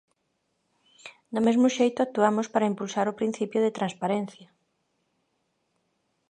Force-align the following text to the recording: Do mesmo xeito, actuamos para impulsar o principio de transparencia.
Do 1.33 1.41
mesmo 1.47 1.67
xeito, 1.77 1.99
actuamos 2.01 2.47
para 2.53 2.69
impulsar 2.71 3.05
o 3.07 3.17
principio 3.19 3.59
de 3.63 3.75
transparencia. 3.77 4.47